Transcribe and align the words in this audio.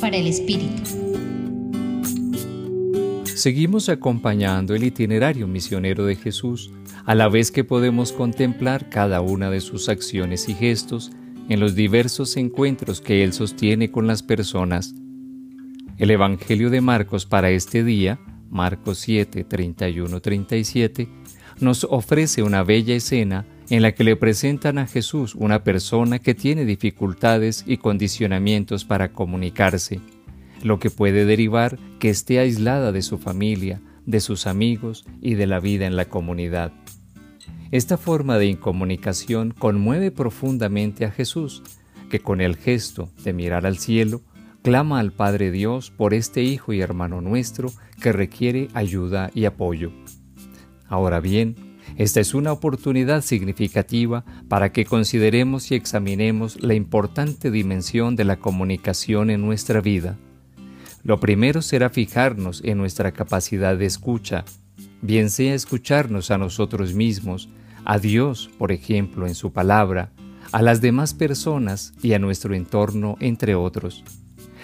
Para 0.00 0.16
el 0.16 0.26
Espíritu. 0.26 0.82
Seguimos 3.24 3.88
acompañando 3.88 4.74
el 4.74 4.82
itinerario 4.82 5.46
misionero 5.46 6.06
de 6.06 6.16
Jesús, 6.16 6.72
a 7.04 7.14
la 7.14 7.28
vez 7.28 7.52
que 7.52 7.62
podemos 7.62 8.10
contemplar 8.10 8.88
cada 8.88 9.20
una 9.20 9.50
de 9.50 9.60
sus 9.60 9.88
acciones 9.88 10.48
y 10.48 10.54
gestos 10.54 11.12
en 11.48 11.60
los 11.60 11.76
diversos 11.76 12.36
encuentros 12.36 13.00
que 13.00 13.22
Él 13.22 13.32
sostiene 13.32 13.92
con 13.92 14.08
las 14.08 14.24
personas. 14.24 14.94
El 15.98 16.10
Evangelio 16.10 16.68
de 16.68 16.80
Marcos 16.80 17.24
para 17.24 17.50
este 17.50 17.84
día, 17.84 18.18
Marcos 18.50 18.98
7, 18.98 19.44
31, 19.44 20.20
37, 20.20 21.08
nos 21.60 21.84
ofrece 21.84 22.42
una 22.42 22.64
bella 22.64 22.96
escena 22.96 23.46
en 23.70 23.82
la 23.82 23.92
que 23.92 24.04
le 24.04 24.16
presentan 24.16 24.78
a 24.78 24.86
Jesús 24.86 25.34
una 25.34 25.64
persona 25.64 26.18
que 26.18 26.34
tiene 26.34 26.64
dificultades 26.64 27.64
y 27.66 27.78
condicionamientos 27.78 28.84
para 28.84 29.12
comunicarse, 29.12 30.00
lo 30.62 30.78
que 30.78 30.90
puede 30.90 31.24
derivar 31.24 31.78
que 31.98 32.10
esté 32.10 32.38
aislada 32.38 32.92
de 32.92 33.02
su 33.02 33.18
familia, 33.18 33.80
de 34.06 34.20
sus 34.20 34.46
amigos 34.46 35.04
y 35.20 35.34
de 35.34 35.46
la 35.46 35.60
vida 35.60 35.86
en 35.86 35.96
la 35.96 36.06
comunidad. 36.06 36.72
Esta 37.70 37.96
forma 37.96 38.38
de 38.38 38.46
incomunicación 38.46 39.54
conmueve 39.58 40.10
profundamente 40.10 41.04
a 41.04 41.10
Jesús, 41.10 41.62
que 42.10 42.20
con 42.20 42.40
el 42.40 42.56
gesto 42.56 43.08
de 43.24 43.32
mirar 43.32 43.66
al 43.66 43.78
cielo, 43.78 44.20
clama 44.62 45.00
al 45.00 45.12
Padre 45.12 45.50
Dios 45.50 45.90
por 45.90 46.14
este 46.14 46.42
Hijo 46.42 46.72
y 46.72 46.80
hermano 46.80 47.20
nuestro 47.20 47.70
que 48.00 48.12
requiere 48.12 48.68
ayuda 48.74 49.30
y 49.34 49.46
apoyo. 49.46 49.90
Ahora 50.88 51.20
bien, 51.20 51.56
esta 51.96 52.20
es 52.20 52.34
una 52.34 52.50
oportunidad 52.50 53.22
significativa 53.22 54.24
para 54.48 54.72
que 54.72 54.84
consideremos 54.84 55.70
y 55.70 55.76
examinemos 55.76 56.60
la 56.60 56.74
importante 56.74 57.50
dimensión 57.50 58.16
de 58.16 58.24
la 58.24 58.36
comunicación 58.36 59.30
en 59.30 59.42
nuestra 59.42 59.80
vida. 59.80 60.18
Lo 61.04 61.20
primero 61.20 61.62
será 61.62 61.90
fijarnos 61.90 62.62
en 62.64 62.78
nuestra 62.78 63.12
capacidad 63.12 63.76
de 63.76 63.86
escucha, 63.86 64.44
bien 65.02 65.30
sea 65.30 65.54
escucharnos 65.54 66.30
a 66.30 66.38
nosotros 66.38 66.94
mismos, 66.94 67.48
a 67.84 67.98
Dios, 67.98 68.50
por 68.58 68.72
ejemplo, 68.72 69.26
en 69.26 69.34
su 69.34 69.52
palabra, 69.52 70.10
a 70.50 70.62
las 70.62 70.80
demás 70.80 71.14
personas 71.14 71.92
y 72.02 72.14
a 72.14 72.18
nuestro 72.18 72.54
entorno, 72.54 73.16
entre 73.20 73.54
otros. 73.54 74.02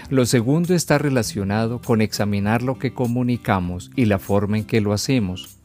Lo 0.08 0.26
segundo 0.26 0.74
está 0.74 0.98
relacionado 0.98 1.80
con 1.80 2.00
examinar 2.00 2.62
lo 2.62 2.78
que 2.78 2.92
comunicamos 2.92 3.90
y 3.94 4.06
la 4.06 4.18
forma 4.18 4.58
en 4.58 4.64
que 4.64 4.80
lo 4.80 4.92
hacemos. 4.92 5.59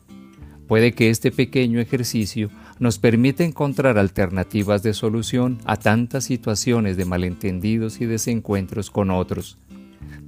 Puede 0.68 0.94
que 0.94 1.10
este 1.10 1.32
pequeño 1.32 1.80
ejercicio 1.80 2.50
nos 2.80 2.98
permita 2.98 3.44
encontrar 3.44 3.98
alternativas 3.98 4.82
de 4.82 4.94
solución 4.94 5.60
a 5.66 5.78
tantas 5.78 6.24
situaciones 6.24 6.98
de 6.98 7.06
malentendidos 7.06 8.02
y 8.02 8.06
desencuentros 8.06 8.90
con 8.90 9.12
otros. 9.12 9.58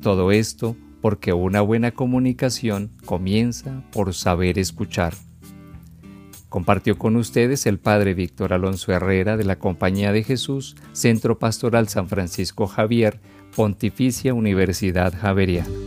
Todo 0.01 0.31
esto 0.31 0.75
porque 1.01 1.33
una 1.33 1.61
buena 1.61 1.91
comunicación 1.91 2.91
comienza 3.05 3.83
por 3.91 4.13
saber 4.13 4.59
escuchar. 4.59 5.13
Compartió 6.49 6.97
con 6.97 7.17
ustedes 7.17 7.65
el 7.65 7.77
Padre 7.77 8.13
Víctor 8.13 8.53
Alonso 8.53 8.91
Herrera 8.91 9.37
de 9.37 9.43
la 9.43 9.57
Compañía 9.57 10.11
de 10.11 10.23
Jesús, 10.23 10.75
Centro 10.93 11.39
Pastoral 11.39 11.89
San 11.89 12.07
Francisco 12.07 12.67
Javier, 12.67 13.19
Pontificia 13.55 14.33
Universidad 14.33 15.13
Javeriana. 15.19 15.86